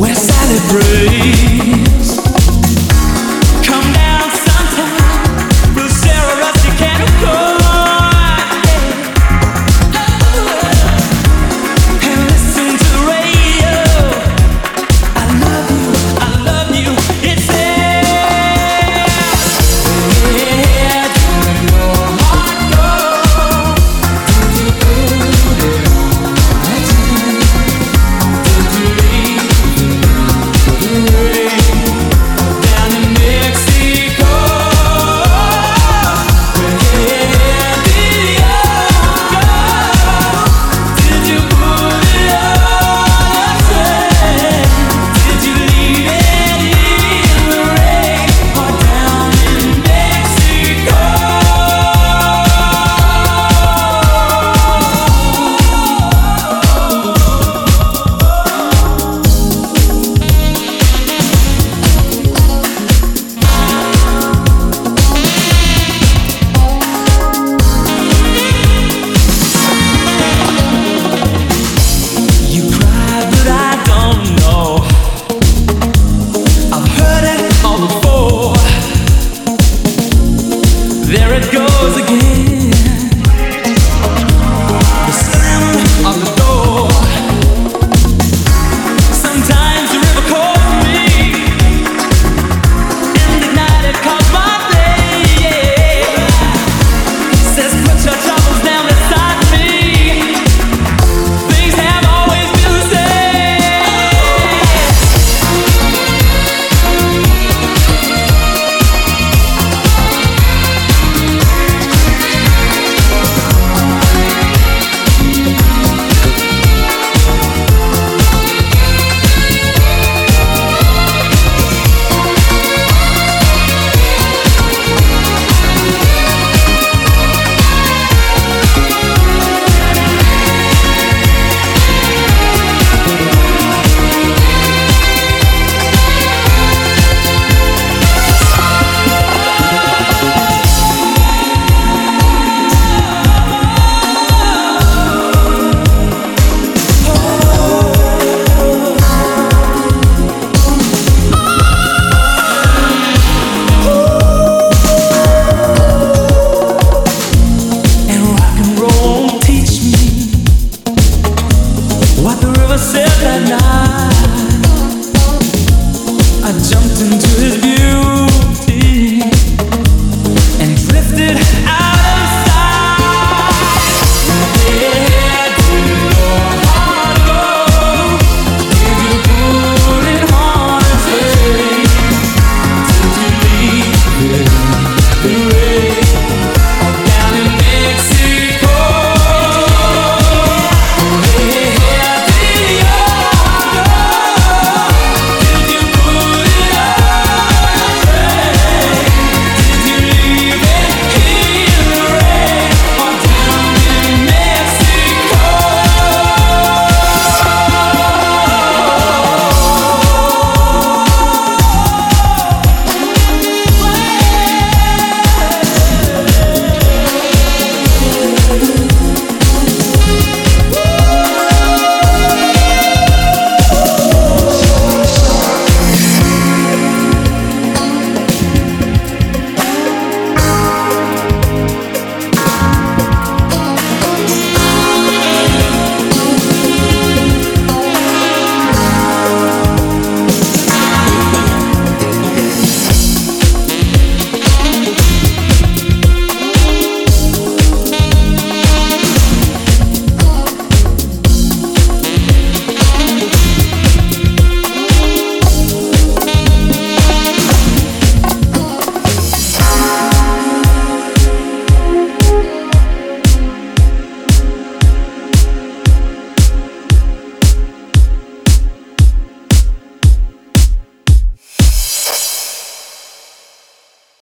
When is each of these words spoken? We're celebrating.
We're 0.00 0.14
celebrating. 0.14 1.69